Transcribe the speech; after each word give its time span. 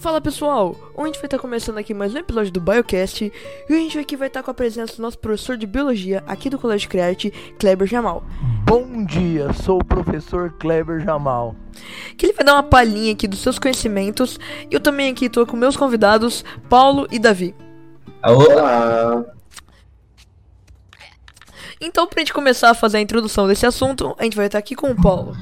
Fala 0.00 0.18
pessoal, 0.18 0.74
hoje 0.94 1.02
a 1.02 1.04
gente 1.08 1.16
vai 1.16 1.26
estar 1.26 1.38
começando 1.38 1.76
aqui 1.76 1.92
mais 1.92 2.14
um 2.14 2.18
episódio 2.18 2.50
do 2.50 2.58
Biocast 2.58 3.30
e 3.68 3.72
a 3.74 3.76
gente 3.76 3.98
aqui 3.98 4.16
vai 4.16 4.28
estar 4.28 4.42
com 4.42 4.50
a 4.50 4.54
presença 4.54 4.96
do 4.96 5.02
nosso 5.02 5.18
professor 5.18 5.58
de 5.58 5.66
biologia 5.66 6.24
aqui 6.26 6.48
do 6.48 6.58
Colégio 6.58 6.88
Create, 6.88 7.30
Kleber 7.58 7.86
Jamal. 7.86 8.24
Bom 8.64 9.04
dia, 9.04 9.52
sou 9.52 9.78
o 9.78 9.84
professor 9.84 10.54
Kleber 10.58 11.00
Jamal. 11.00 11.54
Que 12.16 12.24
ele 12.24 12.32
vai 12.32 12.46
dar 12.46 12.54
uma 12.54 12.62
palhinha 12.62 13.12
aqui 13.12 13.28
dos 13.28 13.40
seus 13.40 13.58
conhecimentos 13.58 14.40
e 14.70 14.74
eu 14.74 14.80
também 14.80 15.12
aqui 15.12 15.26
estou 15.26 15.46
com 15.46 15.54
meus 15.54 15.76
convidados, 15.76 16.46
Paulo 16.66 17.06
e 17.10 17.18
Davi. 17.18 17.54
Olá! 18.24 19.22
Então, 21.78 22.06
pra 22.06 22.20
gente 22.20 22.32
começar 22.32 22.70
a 22.70 22.74
fazer 22.74 22.96
a 22.96 23.02
introdução 23.02 23.46
desse 23.46 23.66
assunto, 23.66 24.16
a 24.18 24.24
gente 24.24 24.36
vai 24.36 24.46
estar 24.46 24.58
aqui 24.58 24.74
com 24.74 24.92
o 24.92 24.96
Paulo. 24.96 25.36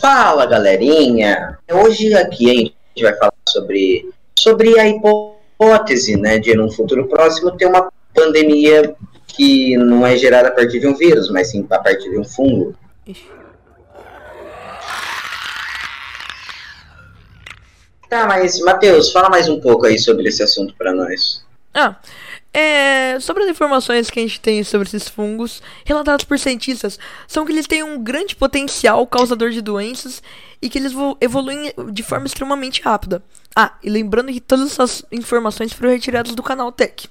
Fala 0.00 0.46
galerinha! 0.46 1.58
Hoje 1.70 2.14
aqui 2.14 2.50
a 2.50 2.54
gente 2.54 3.02
vai 3.02 3.14
falar 3.18 3.31
sobre, 3.52 4.08
sobre 4.38 4.78
a 4.78 4.88
hipótese 4.88 6.16
né, 6.16 6.38
de 6.38 6.54
num 6.54 6.70
futuro 6.70 7.06
próximo 7.06 7.50
ter 7.52 7.66
uma 7.66 7.92
pandemia 8.14 8.94
que 9.26 9.76
não 9.76 10.06
é 10.06 10.16
gerada 10.16 10.48
a 10.48 10.52
partir 10.52 10.80
de 10.80 10.86
um 10.86 10.94
vírus, 10.94 11.30
mas 11.30 11.50
sim 11.50 11.66
a 11.70 11.78
partir 11.78 12.10
de 12.10 12.18
um 12.18 12.24
fungo. 12.24 12.74
Tá, 18.08 18.26
mas 18.26 18.60
Matheus, 18.60 19.10
fala 19.10 19.30
mais 19.30 19.48
um 19.48 19.58
pouco 19.58 19.86
aí 19.86 19.98
sobre 19.98 20.28
esse 20.28 20.42
assunto 20.42 20.74
para 20.76 20.92
nós. 20.92 21.42
Ah, 21.72 21.96
é, 22.52 23.18
sobre 23.20 23.44
as 23.44 23.50
informações 23.50 24.10
que 24.10 24.18
a 24.20 24.22
gente 24.22 24.40
tem 24.40 24.62
sobre 24.62 24.86
esses 24.88 25.08
fungos, 25.08 25.62
relatadas 25.84 26.24
por 26.24 26.38
cientistas, 26.38 26.98
são 27.26 27.46
que 27.46 27.52
eles 27.52 27.66
têm 27.66 27.82
um 27.82 28.02
grande 28.02 28.36
potencial 28.36 29.06
causador 29.06 29.50
de 29.50 29.60
doenças 29.60 30.22
e 30.60 30.68
que 30.68 30.78
eles 30.78 30.92
vo- 30.92 31.16
evoluem 31.20 31.72
de 31.92 32.02
forma 32.02 32.26
extremamente 32.26 32.82
rápida. 32.82 33.22
Ah, 33.56 33.74
e 33.82 33.88
lembrando 33.90 34.32
que 34.32 34.40
todas 34.40 34.72
essas 34.72 35.04
informações 35.10 35.72
foram 35.72 35.90
retiradas 35.90 36.34
do 36.34 36.42
canal 36.42 36.70
Tech. 36.70 37.08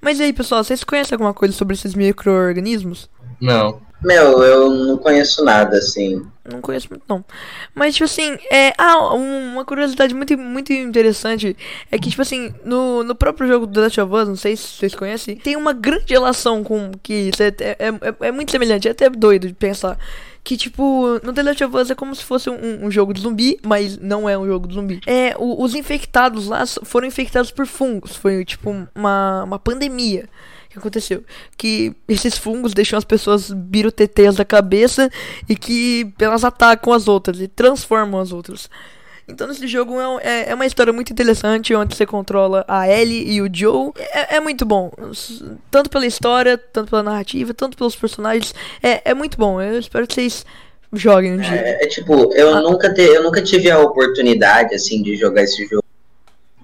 Mas 0.00 0.20
aí, 0.20 0.32
pessoal, 0.32 0.62
vocês 0.62 0.84
conhecem 0.84 1.14
alguma 1.14 1.32
coisa 1.32 1.54
sobre 1.54 1.74
esses 1.74 1.94
micro-organismos? 1.94 3.08
Não. 3.40 3.80
Meu, 4.04 4.42
eu 4.42 4.70
não 4.70 4.98
conheço 4.98 5.42
nada 5.44 5.78
assim. 5.78 6.22
Não 6.48 6.60
conheço 6.60 6.86
muito, 6.90 7.02
não. 7.08 7.24
Mas, 7.74 7.94
tipo 7.94 8.04
assim, 8.04 8.36
é. 8.52 8.72
Ah, 8.78 9.14
um- 9.14 9.54
uma 9.54 9.64
curiosidade 9.64 10.14
muito, 10.14 10.36
muito 10.38 10.72
interessante 10.72 11.56
é 11.90 11.98
que, 11.98 12.10
tipo 12.10 12.22
assim, 12.22 12.54
no, 12.64 13.02
no 13.02 13.14
próprio 13.14 13.48
jogo 13.48 13.66
do 13.66 13.72
The 13.72 13.80
Last 13.80 14.00
of 14.00 14.14
Us, 14.14 14.28
não 14.28 14.36
sei 14.36 14.54
se 14.56 14.64
vocês 14.68 14.94
conhecem, 14.94 15.34
tem 15.36 15.56
uma 15.56 15.72
grande 15.72 16.12
relação 16.12 16.62
com. 16.62 16.92
que 17.02 17.30
isso 17.30 17.42
é, 17.42 17.48
é, 17.58 17.76
é, 17.80 18.26
é 18.28 18.30
muito 18.32 18.50
semelhante, 18.52 18.86
é 18.86 18.90
até 18.90 19.08
doido 19.10 19.48
de 19.48 19.54
pensar. 19.54 19.98
Que, 20.44 20.56
tipo, 20.56 21.18
no 21.24 21.32
The 21.32 21.42
Last 21.42 21.64
of 21.64 21.76
Us 21.76 21.90
é 21.90 21.94
como 21.96 22.14
se 22.14 22.22
fosse 22.22 22.48
um, 22.48 22.84
um 22.86 22.90
jogo 22.90 23.12
de 23.12 23.20
zumbi, 23.22 23.58
mas 23.66 23.98
não 23.98 24.28
é 24.28 24.38
um 24.38 24.46
jogo 24.46 24.68
de 24.68 24.74
zumbi. 24.74 25.00
É, 25.04 25.34
o- 25.36 25.60
os 25.60 25.74
infectados 25.74 26.46
lá 26.46 26.64
foram 26.84 27.08
infectados 27.08 27.50
por 27.50 27.66
fungos. 27.66 28.14
Foi, 28.14 28.44
tipo, 28.44 28.72
uma, 28.94 29.42
uma 29.42 29.58
pandemia 29.58 30.28
que 30.76 30.80
aconteceu. 30.80 31.24
Que 31.56 31.94
esses 32.08 32.36
fungos 32.38 32.72
deixam 32.74 32.98
as 32.98 33.04
pessoas 33.04 33.50
biroteteias 33.50 34.36
da 34.36 34.44
cabeça 34.44 35.10
e 35.48 35.56
que 35.56 36.12
elas 36.20 36.44
atacam 36.44 36.92
as 36.92 37.08
outras 37.08 37.40
e 37.40 37.48
transformam 37.48 38.20
as 38.20 38.32
outras. 38.32 38.68
Então 39.28 39.48
nesse 39.48 39.66
jogo 39.66 40.00
é, 40.00 40.08
um- 40.08 40.20
é, 40.20 40.50
é 40.50 40.54
uma 40.54 40.66
história 40.66 40.92
muito 40.92 41.12
interessante 41.12 41.74
onde 41.74 41.96
você 41.96 42.06
controla 42.06 42.64
a 42.68 42.88
Ellie 42.88 43.28
e 43.28 43.42
o 43.42 43.48
Joe. 43.52 43.90
É, 43.98 44.36
é 44.36 44.40
muito 44.40 44.64
bom. 44.64 44.92
Tanto 45.70 45.90
pela 45.90 46.06
história, 46.06 46.56
tanto 46.56 46.90
pela 46.90 47.02
narrativa, 47.02 47.52
tanto 47.52 47.76
pelos 47.76 47.96
personagens. 47.96 48.54
É, 48.82 49.10
é 49.10 49.14
muito 49.14 49.36
bom. 49.36 49.60
Eu 49.60 49.80
espero 49.80 50.06
que 50.06 50.14
vocês 50.14 50.46
joguem 50.92 51.32
um 51.32 51.38
dia. 51.38 51.56
É, 51.56 51.84
é 51.84 51.88
tipo, 51.88 52.32
eu, 52.34 52.54
Ah. 52.54 52.60
nunca 52.62 52.94
te, 52.94 53.00
eu 53.02 53.24
nunca 53.24 53.42
tive 53.42 53.68
a 53.68 53.80
oportunidade 53.80 54.74
assim 54.76 55.02
de 55.02 55.16
jogar 55.16 55.42
esse 55.42 55.64
jogo. 55.66 55.82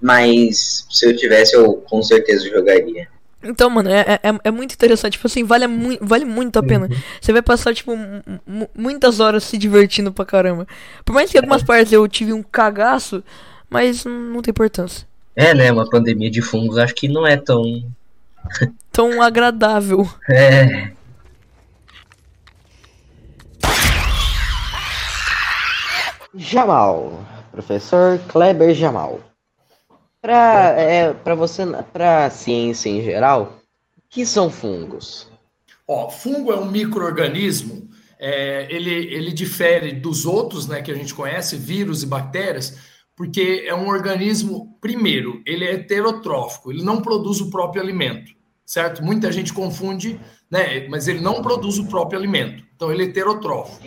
Mas 0.01 0.85
se 0.89 1.05
eu 1.05 1.15
tivesse, 1.15 1.55
eu 1.55 1.75
com 1.89 2.01
certeza 2.01 2.49
jogaria. 2.49 3.07
Então, 3.43 3.69
mano, 3.69 3.89
é, 3.89 4.19
é, 4.23 4.39
é 4.45 4.51
muito 4.51 4.73
interessante. 4.73 5.13
Tipo 5.13 5.27
assim, 5.27 5.43
vale, 5.43 5.67
mui- 5.67 5.99
vale 6.01 6.25
muito 6.25 6.57
a 6.59 6.63
pena. 6.63 6.87
Você 7.21 7.31
vai 7.33 7.41
passar, 7.41 7.73
tipo, 7.73 7.95
mu- 7.95 8.21
mu- 8.47 8.69
muitas 8.75 9.19
horas 9.19 9.43
se 9.43 9.57
divertindo 9.57 10.11
pra 10.13 10.25
caramba. 10.25 10.65
Por 11.03 11.13
mais 11.13 11.29
que 11.31 11.37
em 11.37 11.41
algumas 11.41 11.63
partes 11.63 11.91
eu 11.91 12.07
tive 12.07 12.31
um 12.33 12.41
cagaço, 12.43 13.23
mas 13.69 14.05
não 14.05 14.13
não 14.13 14.41
tem 14.41 14.51
importância. 14.51 15.07
É, 15.35 15.53
né? 15.53 15.71
Uma 15.71 15.89
pandemia 15.89 16.29
de 16.31 16.41
fungos 16.41 16.77
acho 16.77 16.93
que 16.95 17.07
não 17.07 17.25
é 17.27 17.35
tão. 17.37 17.83
Tão 18.91 19.21
agradável. 19.23 20.07
É. 20.29 20.91
Jamal, 26.35 27.23
professor 27.51 28.19
Kleber 28.27 28.73
Jamal. 28.73 29.19
Para 30.23 30.69
é, 30.79 31.13
para 31.13 31.35
você, 31.35 31.65
para 31.91 32.29
ciência 32.29 32.87
em 32.87 33.03
geral, 33.03 33.59
o 33.97 34.01
que 34.09 34.25
são 34.25 34.49
fungos? 34.49 35.29
Ó, 35.85 36.09
fungo 36.09 36.53
é 36.53 36.55
um 36.55 36.71
microorganismo, 36.71 37.89
é, 38.17 38.65
ele, 38.73 38.89
ele 39.13 39.33
difere 39.33 39.91
dos 39.91 40.25
outros, 40.25 40.65
né, 40.65 40.81
que 40.81 40.89
a 40.89 40.95
gente 40.95 41.13
conhece, 41.13 41.57
vírus 41.57 42.03
e 42.03 42.05
bactérias, 42.05 42.77
porque 43.17 43.65
é 43.67 43.75
um 43.75 43.89
organismo, 43.89 44.77
primeiro, 44.79 45.41
ele 45.45 45.65
é 45.65 45.73
heterotrófico, 45.73 46.71
ele 46.71 46.83
não 46.83 47.01
produz 47.01 47.41
o 47.41 47.49
próprio 47.49 47.81
alimento, 47.81 48.31
certo? 48.65 49.03
Muita 49.03 49.29
gente 49.29 49.51
confunde, 49.51 50.17
né, 50.49 50.87
mas 50.87 51.09
ele 51.09 51.19
não 51.19 51.41
produz 51.41 51.77
o 51.79 51.87
próprio 51.87 52.17
alimento, 52.17 52.63
então 52.73 52.93
ele 52.93 53.03
é 53.03 53.05
heterotrófico. 53.07 53.85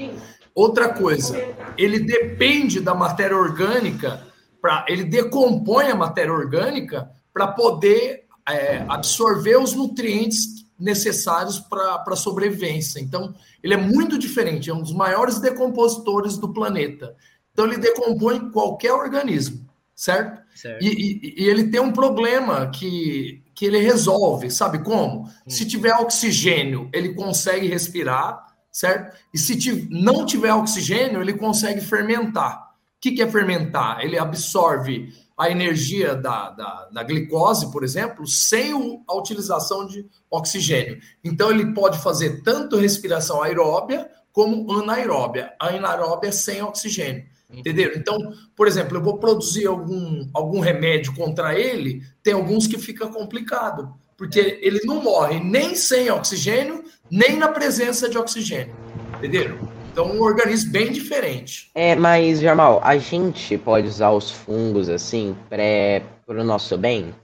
Outra 0.55 0.91
coisa, 0.91 1.43
ele 1.79 1.99
depende 1.99 2.79
da 2.79 2.95
matéria 2.95 3.39
orgânica, 3.39 4.26
pra, 4.67 4.85
ele 4.89 5.05
decompõe 5.05 5.87
a 5.87 5.95
matéria 5.95 6.33
orgânica 6.33 7.09
para 7.33 7.47
poder 7.47 8.25
é, 8.49 8.85
absorver 8.89 9.57
os 9.59 9.73
nutrientes 9.75 10.67
necessários 10.79 11.61
para 11.61 12.03
a 12.05 12.17
sobrevivência. 12.17 12.99
Então, 12.99 13.33
ele 13.63 13.75
é 13.75 13.77
muito 13.77 14.19
diferente, 14.19 14.69
é 14.69 14.75
um 14.75 14.83
dos 14.83 14.93
maiores 14.93 15.39
decompositores 15.39 16.37
do 16.37 16.53
planeta. 16.53 17.15
Então, 17.53 17.65
ele 17.65 17.79
decompõe 17.79 18.51
qualquer 18.51 18.93
organismo, 18.93 19.65
certo? 19.95 20.43
Certo. 20.55 20.83
E, 20.83 20.89
e- 20.89 21.35
e 21.45 21.49
ele 21.49 21.69
tem 21.71 21.81
um 21.81 21.93
problema 21.93 22.69
que, 22.71 23.43
que 23.55 23.65
ele 23.67 23.79
resolve, 23.79 24.51
sabe 24.51 24.81
como? 24.81 25.31
Se 25.47 25.65
tiver 25.65 25.95
oxigênio, 25.95 26.91
ele 26.93 27.15
consegue 27.15 27.69
respirar, 27.69 28.45
certo? 28.73 29.17
E 29.33 29.39
se 29.39 29.87
não 29.91 30.27
tiver 30.27 30.53
oxigênio, 30.53 31.21
ele 31.23 31.35
consegue 31.35 31.81
fermentar. 31.81 32.66
O 32.97 33.01
que, 33.01 33.13
que 33.13 33.23
é 33.23 33.31
fermentar? 33.31 34.01
Ele 34.01 34.19
absorve 34.19 35.13
a 35.39 35.51
energia 35.51 36.15
da, 36.15 36.51
da, 36.51 36.89
da 36.93 37.03
glicose, 37.03 37.71
por 37.71 37.85
exemplo, 37.85 38.27
sem 38.27 38.73
o- 38.73 39.03
a 39.07 39.15
utilização 39.15 39.87
de 39.87 40.07
oxigênio. 40.31 40.99
Então, 41.23 41.51
ele 41.51 41.75
pode 41.75 41.99
fazer 41.99 42.43
tanto 42.43 42.77
respiração 42.77 43.43
aeróbia 43.43 44.09
como 44.33 44.71
anaeróbia. 44.73 45.53
A 45.61 45.69
anaeróbia 45.69 46.29
é 46.29 46.33
sem 46.33 46.63
oxigênio. 46.63 47.25
Entendeu? 47.53 47.93
Então, 47.95 48.19
por 48.57 48.67
exemplo, 48.67 48.97
eu 48.97 49.03
vou 49.03 49.19
produzir 49.19 49.67
algum, 49.67 50.29
algum 50.35 50.59
remédio 50.59 51.15
contra 51.15 51.57
ele, 51.59 52.03
tem 52.23 52.33
alguns 52.35 52.67
que 52.67 52.77
fica 52.77 53.07
complicado, 53.07 53.95
porque 54.17 54.59
ele 54.63 54.81
não 54.85 55.01
morre 55.01 55.39
nem 55.39 55.77
sem 55.77 56.11
oxigênio, 56.11 56.83
nem 57.09 57.37
na 57.37 57.49
presença 57.49 58.09
de 58.09 58.19
oxigênio. 58.19 58.75
Entenderam? 59.19 59.76
Então, 59.97 60.15
um 60.15 60.21
organismo 60.21 60.73
bem 60.73 60.93
diferente. 60.93 61.71
É, 61.75 61.97
mas 61.97 62.39
Jamal, 62.39 62.83
a 62.85 62.99
gente 62.99 63.57
pode 63.57 63.89
usar 63.89 64.11
os 64.11 64.31
fungos 64.31 64.91
assim 64.91 65.35
para 65.49 66.39
o 66.39 66.45
nosso 66.45 66.77
bem? 66.77 67.15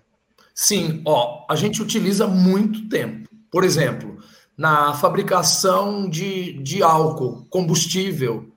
Sim, 0.54 1.02
ó, 1.04 1.44
a 1.50 1.54
gente 1.54 1.82
utiliza 1.82 2.26
muito 2.26 2.88
tempo. 2.88 3.28
Por 3.50 3.62
exemplo, 3.62 4.16
na 4.56 4.94
fabricação 4.94 6.08
de, 6.08 6.54
de 6.62 6.82
álcool, 6.82 7.46
combustível, 7.50 8.50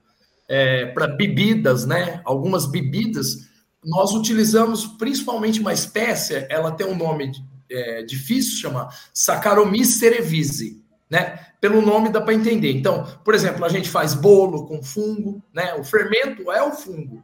para 0.94 1.08
bebidas, 1.08 1.86
né? 1.86 2.22
Algumas 2.24 2.66
bebidas, 2.66 3.50
nós 3.84 4.14
utilizamos 4.14 4.86
principalmente 4.86 5.60
uma 5.60 5.74
espécie, 5.74 6.48
ela 6.50 6.72
tem 6.72 6.88
um 6.88 6.96
nome 6.96 7.34
é, 7.70 8.04
difícil, 8.04 8.62
chama 8.62 8.88
Saccharomyces 9.14 9.96
cerevisiae, 9.96 10.85
né? 11.10 11.40
Pelo 11.62 11.81
nome 11.81 12.10
dá 12.10 12.22
para 12.22 12.34
entender. 12.34 12.72
Então, 12.72 13.06
por 13.24 13.34
exemplo, 13.34 13.63
a 13.66 13.69
gente 13.69 13.90
faz 13.90 14.13
bolo 14.13 14.66
com 14.66 14.84
fungo, 14.84 15.42
né? 15.54 15.74
O 15.75 15.84
fermento 15.84 16.52
é 16.52 16.63
o 16.63 16.72
fungo. 16.72 17.24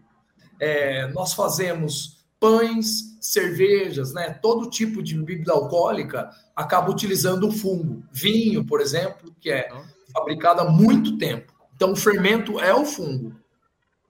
É, 0.60 1.08
nós 1.08 1.34
fazemos 1.34 2.22
pães, 2.40 3.18
cervejas, 3.20 4.14
né? 4.14 4.32
Todo 4.42 4.70
tipo 4.70 5.02
de 5.02 5.16
bebida 5.16 5.54
alcoólica 5.54 6.30
acaba 6.56 6.92
utilizando 6.92 7.48
o 7.48 7.52
fungo. 7.52 8.04
Vinho, 8.12 8.66
por 8.66 8.82
exemplo, 8.82 9.34
que 9.40 9.52
é 9.52 9.70
fabricado 10.14 10.62
há 10.62 10.70
muito 10.70 11.18
tempo. 11.18 11.54
Então, 11.76 11.94
o 11.94 11.96
fermento 11.96 12.60
é 12.60 12.74
o 12.74 12.86
fungo, 12.86 13.36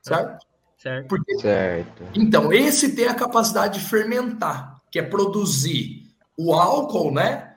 certo? 0.02 0.46
Certo. 0.78 1.08
Porque 1.08 1.38
Certo. 1.38 2.04
então, 2.16 2.52
esse 2.52 2.96
tem 2.96 3.08
a 3.08 3.14
capacidade 3.14 3.80
de 3.80 3.86
fermentar, 3.86 4.82
que 4.90 4.98
é 4.98 5.04
produzir 5.04 6.12
o 6.36 6.54
álcool, 6.54 7.12
né? 7.12 7.51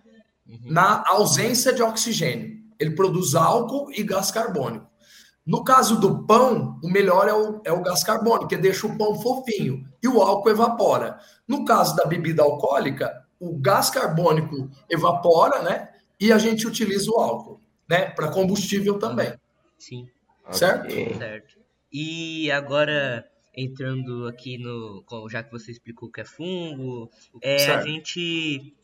Na 0.47 1.03
ausência 1.07 1.73
de 1.73 1.83
oxigênio. 1.83 2.63
Ele 2.79 2.95
produz 2.95 3.35
álcool 3.35 3.91
e 3.93 4.03
gás 4.03 4.31
carbônico. 4.31 4.87
No 5.47 5.63
caso 5.63 6.01
do 6.01 6.27
pão, 6.27 6.81
o 6.83 6.89
melhor 6.89 7.29
é 7.29 7.35
o, 7.35 7.61
é 7.65 7.73
o 7.73 7.83
gás 7.83 8.03
carbônico, 8.03 8.49
que 8.49 8.57
deixa 8.57 8.87
o 8.87 8.97
pão 8.97 9.15
fofinho. 9.21 9.87
e 10.03 10.09
o 10.09 10.21
álcool 10.23 10.51
evapora. 10.51 11.19
No 11.47 11.65
caso 11.65 11.95
da 11.97 12.07
bebida 12.07 12.43
alcoólica, 12.43 13.25
o 13.39 13.59
gás 13.59 13.91
carbônico 13.91 14.71
evapora, 14.89 15.63
né? 15.63 15.91
E 16.19 16.33
a 16.33 16.39
gente 16.39 16.67
utiliza 16.67 17.11
o 17.11 17.19
álcool, 17.21 17.61
né? 17.89 18.07
Para 18.11 18.29
combustível 18.29 18.99
também. 18.99 19.35
Sim, 19.79 20.09
Certo? 20.51 20.85
Ok. 20.85 21.15
certo. 21.19 21.59
E 21.93 22.51
agora, 22.51 23.25
entrando 23.57 24.27
aqui 24.27 24.59
no. 24.59 25.05
Já 25.31 25.43
que 25.43 25.53
você 25.53 25.71
explicou 25.71 26.09
o 26.09 26.13
que 26.13 26.21
é 26.21 26.25
fungo, 26.25 27.11
é, 27.43 27.67
a 27.71 27.83
gente, 27.83 28.75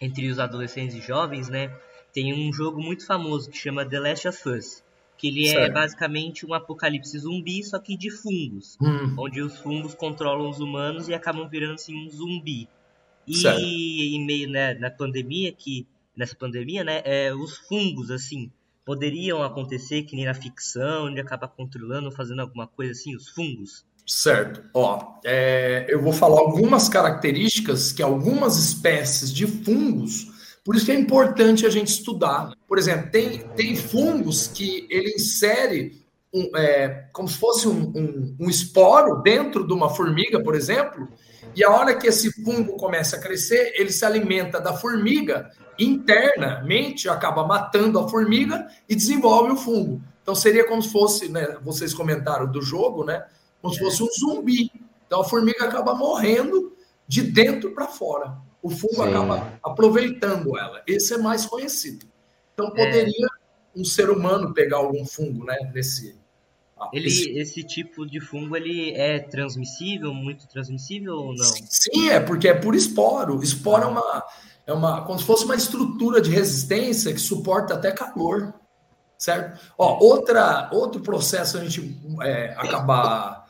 entre 0.00 0.28
os 0.30 0.38
adolescentes 0.38 0.96
e 0.96 1.00
jovens, 1.00 1.48
né? 1.48 1.74
Tem 2.12 2.32
um 2.32 2.52
jogo 2.52 2.80
muito 2.80 3.06
famoso 3.06 3.50
que 3.50 3.56
chama 3.56 3.84
The 3.84 4.00
Last 4.00 4.28
of 4.28 4.48
Us. 4.48 4.84
Que 5.18 5.28
ele 5.28 5.48
é 5.48 5.52
Certo. 5.52 5.72
basicamente 5.72 6.44
um 6.44 6.52
apocalipse 6.52 7.18
zumbi, 7.18 7.62
só 7.64 7.78
que 7.78 7.96
de 7.96 8.10
fungos. 8.10 8.76
Hum, 8.80 9.14
onde 9.18 9.40
os 9.40 9.58
fungos 9.58 9.94
controlam 9.94 10.50
os 10.50 10.60
humanos 10.60 11.08
e 11.08 11.14
acabam 11.14 11.48
virando 11.48 11.74
assim 11.74 11.96
um 11.96 12.08
zumbi. 12.10 12.68
E 13.26 13.34
Certo. 13.34 13.60
em 13.60 14.24
meio 14.26 14.48
né, 14.50 14.74
na 14.74 14.90
pandemia 14.90 15.50
que 15.52 15.86
nessa 16.14 16.36
pandemia, 16.36 16.84
né, 16.84 17.02
é, 17.04 17.34
os 17.34 17.56
fungos 17.58 18.10
assim 18.10 18.50
poderiam 18.84 19.42
acontecer 19.42 20.02
que 20.02 20.14
nem 20.14 20.26
na 20.26 20.34
ficção, 20.34 21.06
onde 21.06 21.20
acaba 21.20 21.48
controlando, 21.48 22.10
fazendo 22.12 22.40
alguma 22.40 22.66
coisa 22.66 22.92
assim, 22.92 23.16
os 23.16 23.28
fungos. 23.28 23.84
Certo. 24.06 24.62
Ó, 24.72 25.18
é, 25.24 25.86
eu 25.88 26.00
vou 26.00 26.12
falar 26.12 26.40
algumas 26.40 26.88
características 26.88 27.92
que 27.92 28.02
algumas 28.02 28.56
espécies 28.56 29.32
de 29.32 29.46
fungos, 29.46 30.28
por 30.64 30.74
isso 30.74 30.86
que 30.86 30.92
é 30.92 30.98
importante 30.98 31.66
a 31.66 31.70
gente 31.70 31.88
estudar. 31.88 32.52
Por 32.66 32.78
exemplo, 32.78 33.10
tem, 33.10 33.38
tem 33.56 33.76
fungos 33.76 34.46
que 34.46 34.86
ele 34.90 35.14
insere 35.14 36.04
um, 36.32 36.56
é, 36.56 37.08
como 37.12 37.28
se 37.28 37.38
fosse 37.38 37.68
um, 37.68 37.92
um, 37.94 38.36
um 38.40 38.50
esporo 38.50 39.22
dentro 39.22 39.66
de 39.66 39.72
uma 39.72 39.90
formiga, 39.90 40.42
por 40.42 40.54
exemplo, 40.54 41.08
e 41.54 41.64
a 41.64 41.70
hora 41.70 41.94
que 41.94 42.06
esse 42.06 42.30
fungo 42.44 42.76
começa 42.76 43.16
a 43.16 43.18
crescer, 43.18 43.72
ele 43.76 43.90
se 43.90 44.04
alimenta 44.04 44.60
da 44.60 44.74
formiga 44.74 45.50
internamente, 45.78 47.08
acaba 47.08 47.46
matando 47.46 47.98
a 47.98 48.08
formiga 48.08 48.66
e 48.88 48.94
desenvolve 48.94 49.52
o 49.52 49.56
fungo. 49.56 50.02
Então 50.22 50.34
seria 50.34 50.66
como 50.66 50.82
se 50.82 50.90
fosse, 50.90 51.28
né, 51.30 51.56
vocês 51.62 51.94
comentaram 51.94 52.50
do 52.50 52.60
jogo, 52.60 53.04
né? 53.04 53.24
Como 53.62 53.72
se 53.74 53.80
fosse 53.80 54.02
um 54.02 54.08
zumbi. 54.18 54.70
Então 55.06 55.20
a 55.20 55.24
formiga 55.24 55.64
acaba 55.64 55.94
morrendo 55.94 56.76
de 57.06 57.22
dentro 57.22 57.72
para 57.74 57.86
fora. 57.86 58.36
O 58.62 58.68
fungo 58.70 58.96
Sim. 58.96 59.02
acaba 59.02 59.52
aproveitando 59.62 60.56
ela. 60.58 60.82
Esse 60.86 61.14
é 61.14 61.18
mais 61.18 61.46
conhecido. 61.46 62.06
Então 62.54 62.70
poderia 62.70 63.28
um 63.74 63.84
ser 63.84 64.10
humano 64.10 64.52
pegar 64.54 64.78
algum 64.78 65.04
fungo, 65.04 65.44
né? 65.44 65.56
Nesse. 65.74 66.18
ah, 66.78 66.88
Ele 66.92 67.08
esse- 67.08 67.30
esse 67.38 67.62
tipo 67.62 68.04
de 68.06 68.18
fungo 68.20 68.56
ele 68.56 68.92
é 68.94 69.18
transmissível, 69.20 70.12
muito 70.12 70.48
transmissível 70.48 71.14
ou 71.14 71.34
não? 71.34 71.44
Sim, 71.44 72.08
é 72.08 72.18
porque 72.18 72.48
é 72.48 72.54
por 72.54 72.74
esporo. 72.74 73.42
Esporo 73.42 73.84
é 73.84 73.86
uma, 73.86 74.24
é 74.66 74.72
uma, 74.72 75.04
como 75.04 75.18
se 75.18 75.24
fosse 75.24 75.44
uma 75.44 75.54
estrutura 75.54 76.20
de 76.20 76.30
resistência 76.30 77.12
que 77.12 77.20
suporta 77.20 77.74
até 77.74 77.92
calor, 77.92 78.52
certo? 79.18 79.60
Ó, 79.78 79.98
outra, 80.02 80.68
outro 80.72 81.00
processo 81.02 81.58
a 81.58 81.64
gente 81.64 81.96
é, 82.22 82.54
acabar, 82.58 83.45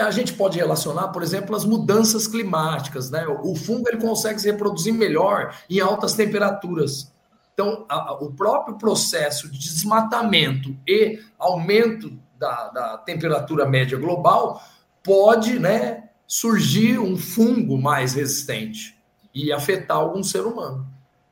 a 0.00 0.10
gente 0.10 0.34
pode 0.34 0.58
relacionar, 0.58 1.08
por 1.08 1.22
exemplo, 1.22 1.54
as 1.56 1.64
mudanças 1.64 2.26
climáticas, 2.26 3.10
né? 3.10 3.26
O 3.26 3.54
fungo 3.54 3.88
ele 3.88 4.00
consegue 4.00 4.40
se 4.40 4.50
reproduzir 4.50 4.92
melhor 4.94 5.56
em 5.68 5.80
altas 5.80 6.14
temperaturas. 6.14 7.12
Então, 7.54 7.84
a- 7.88 8.10
a- 8.10 8.14
o 8.14 8.32
próprio 8.32 8.76
processo 8.76 9.50
de 9.50 9.58
desmatamento 9.58 10.76
e 10.86 11.20
aumento 11.38 12.18
da, 12.38 12.68
da 12.70 12.98
temperatura 12.98 13.66
média 13.66 13.98
global 13.98 14.62
pode, 15.02 15.58
né, 15.58 16.08
surgir 16.26 16.98
um 16.98 17.16
fungo 17.16 17.76
mais 17.76 18.14
resistente 18.14 18.98
e 19.34 19.52
afetar 19.52 19.98
algum 19.98 20.22
ser 20.22 20.40
humano, 20.46 20.86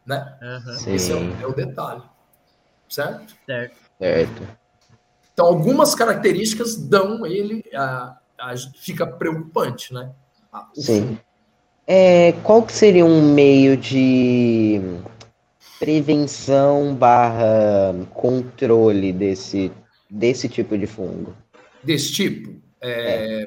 né? 0.04 0.36
Sim, 0.78 0.94
Esse 0.94 1.12
é 1.12 1.16
o, 1.16 1.42
é 1.42 1.46
o 1.46 1.54
detalhe, 1.54 2.02
certo? 2.88 3.34
certo. 3.46 3.76
certo. 3.98 4.59
Então, 5.40 5.48
algumas 5.48 5.94
características 5.94 6.76
dão 6.76 7.24
ele, 7.24 7.64
a, 7.74 8.14
a- 8.38 8.54
fica 8.78 9.06
preocupante, 9.06 9.94
né? 9.94 10.10
O 10.76 10.80
Sim. 10.82 11.18
É, 11.86 12.32
qual 12.44 12.62
que 12.62 12.74
seria 12.74 13.06
um 13.06 13.32
meio 13.32 13.74
de 13.74 14.82
prevenção 15.78 16.94
barra 16.94 17.94
controle 18.12 19.14
desse, 19.14 19.72
desse 20.10 20.46
tipo 20.46 20.76
de 20.76 20.86
fungo? 20.86 21.34
desse 21.82 22.12
tipo. 22.12 22.60
É, 22.82 23.46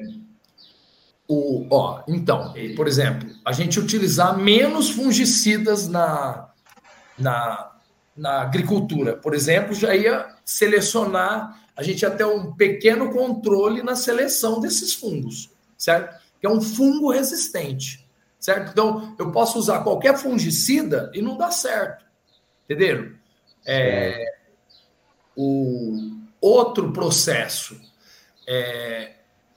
o, 1.28 1.64
ó, 1.70 2.02
então, 2.08 2.52
por 2.74 2.88
exemplo, 2.88 3.28
a 3.44 3.52
gente 3.52 3.78
utilizar 3.78 4.36
menos 4.36 4.90
fungicidas 4.90 5.86
na, 5.86 6.48
na, 7.16 7.70
na 8.16 8.42
agricultura, 8.42 9.14
por 9.14 9.32
exemplo, 9.32 9.72
já 9.74 9.94
ia 9.94 10.26
selecionar, 10.44 11.63
a 11.76 11.82
gente 11.82 12.08
ter 12.10 12.24
um 12.24 12.52
pequeno 12.54 13.12
controle 13.12 13.82
na 13.82 13.96
seleção 13.96 14.60
desses 14.60 14.94
fungos, 14.94 15.50
certo? 15.76 16.22
Que 16.40 16.46
é 16.46 16.50
um 16.50 16.60
fungo 16.60 17.10
resistente, 17.10 18.08
certo? 18.38 18.70
Então, 18.70 19.14
eu 19.18 19.32
posso 19.32 19.58
usar 19.58 19.82
qualquer 19.82 20.16
fungicida 20.16 21.10
e 21.14 21.20
não 21.20 21.36
dá 21.36 21.50
certo, 21.50 22.04
entenderam? 22.64 23.12
É, 23.66 24.34
o 25.36 26.18
outro 26.40 26.92
processo 26.92 27.80
é, 28.46 29.12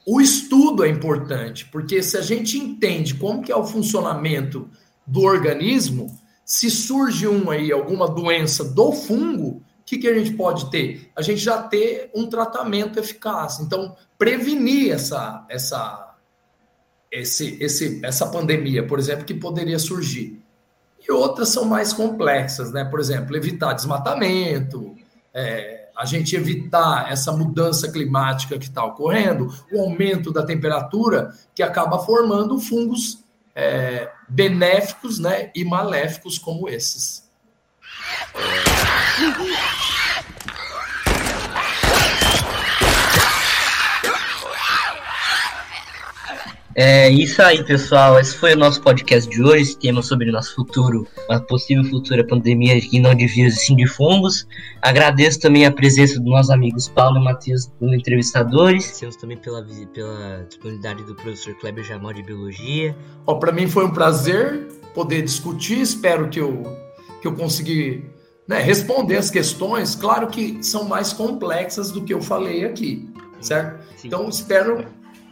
o 0.06 0.22
estudo 0.22 0.86
é 0.86 0.90
importante, 0.90 1.66
porque 1.66 2.02
se 2.02 2.18
a 2.18 2.22
gente 2.22 2.58
entende 2.58 3.14
como 3.16 3.42
que 3.42 3.52
é 3.52 3.56
o 3.56 3.66
funcionamento 3.66 4.69
do 5.06 5.22
organismo, 5.24 6.18
se 6.46 6.72
surge 6.72 7.28
um 7.28 7.52
aí, 7.52 7.74
alguma 7.74 8.08
doença 8.08 8.64
do 8.64 8.94
fungo, 8.94 9.62
que, 9.88 9.98
que 9.98 10.07
a 10.07 10.13
gente 10.13 10.34
pode 10.34 10.69
ter? 10.69 11.10
A 11.16 11.22
gente 11.22 11.39
já 11.39 11.63
ter 11.63 12.12
um 12.13 12.28
tratamento 12.28 13.00
eficaz. 13.00 13.62
Então, 13.62 13.95
prevenir 14.18 14.92
essa, 14.92 15.45
essa, 15.50 16.13
esse, 17.10 17.57
esse, 17.63 18.06
essa 18.06 18.28
pandemia, 18.28 18.86
por 18.86 19.00
exemplo, 19.00 19.24
que 19.24 19.34
poderia 19.34 19.80
surgir. 19.80 20.44
E 21.07 21.10
outras 21.10 21.50
são 21.50 21.63
mais 21.63 21.94
complexas, 21.94 22.69
né? 22.74 22.84
Por 22.84 23.00
exemplo, 23.00 23.38
evitar 23.38 23.72
desmatamento, 23.72 24.94
é, 25.34 25.88
a 25.95 26.04
gente 26.04 26.36
evitar 26.36 27.10
essa 27.10 27.31
mudança 27.31 27.90
climática 27.90 28.59
que 28.59 28.66
está 28.66 28.83
ocorrendo, 28.83 29.54
o 29.71 29.80
aumento 29.80 30.33
da 30.33 30.45
temperatura 30.45 31.33
que 31.56 31.64
acaba 31.64 31.97
formando 32.00 32.59
fungos 32.59 33.23
é, 33.56 34.12
benéficos 34.28 35.18
né, 35.18 35.50
e 35.56 35.64
maléficos 35.64 36.38
como 36.38 36.68
esses. 36.68 37.27
É 46.80 47.09
isso 47.09 47.42
aí, 47.42 47.64
pessoal. 47.64 48.19
Esse 48.19 48.37
foi 48.37 48.54
o 48.54 48.56
nosso 48.56 48.80
podcast 48.83 49.28
de 49.28 49.42
hoje. 49.42 49.64
Esse 49.64 49.80
tema 49.80 50.04
sobre 50.04 50.30
o 50.30 50.31
nosso 50.31 50.54
futuro, 50.54 51.07
uma 51.28 51.40
possível 51.40 51.83
futura 51.83 52.23
pandemia 52.23 52.80
que 52.80 52.99
não 52.99 53.16
de 53.16 53.26
vírus 53.26 53.56
e 53.56 53.66
sim 53.66 53.76
de 53.76 53.87
fungos. 53.87 54.47
Agradeço 54.80 55.40
também 55.40 55.66
a 55.66 55.71
presença 55.71 56.19
dos 56.19 56.30
nossos 56.30 56.52
amigos 56.52 56.87
Paulo 56.87 57.18
e 57.18 57.23
Matheus, 57.23 57.71
como 57.80 57.95
entrevistadores. 57.95 58.83
Agradecemos 58.83 59.16
também 59.16 59.37
pela, 59.37 59.66
pela 59.92 60.45
disponibilidade 60.47 61.04
do 61.04 61.16
professor 61.16 61.56
Kleber 61.56 61.83
Jamal 61.83 62.14
de 62.14 62.21
Biologia. 62.21 62.95
Para 63.40 63.52
mim 63.52 63.68
foi 63.68 63.83
um 63.83 63.92
prazer 63.92 64.68
poder 64.94 65.23
discutir. 65.23 65.81
Espero 65.81 66.30
que 66.30 66.40
eu, 66.40 66.61
que 67.28 67.34
eu 67.34 67.36
consegui 67.36 68.06
né, 68.48 68.60
responder 68.60 69.18
as 69.18 69.30
questões. 69.30 69.96
Claro 69.96 70.28
que 70.28 70.64
são 70.64 70.86
mais 70.86 71.12
complexas 71.12 71.92
do 71.92 72.04
que 72.04 72.14
eu 72.14 72.22
falei 72.22 72.66
aqui, 72.66 73.07
certo? 73.42 73.84
Sim. 73.98 74.07
Então, 74.07 74.30
espero. 74.30 74.86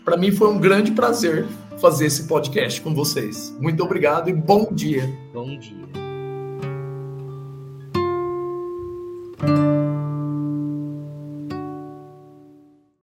Para 0.04 0.18
mim 0.18 0.32
foi 0.32 0.50
um 0.50 0.60
grande 0.60 0.92
prazer 0.92 1.48
fazer 1.80 2.06
esse 2.06 2.28
podcast 2.28 2.80
com 2.82 2.94
vocês. 2.94 3.56
Muito 3.60 3.84
obrigado 3.84 4.30
e 4.30 4.34
bom 4.34 4.68
dia. 4.72 5.12
Bom 5.34 5.58
dia. 5.58 6.05